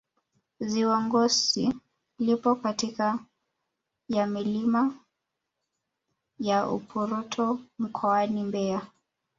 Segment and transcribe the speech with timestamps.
[0.59, 1.73] ziwa ngosi
[2.19, 3.19] lipo katika
[4.09, 4.93] ya milima
[6.39, 8.81] ya uporoto mkoani mbeya